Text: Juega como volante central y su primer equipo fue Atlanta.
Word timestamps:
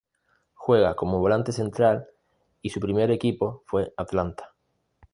Juega 0.55 0.95
como 0.95 1.19
volante 1.19 1.51
central 1.51 2.07
y 2.63 2.71
su 2.71 2.79
primer 2.79 3.11
equipo 3.11 3.61
fue 3.67 3.93
Atlanta. 3.97 4.55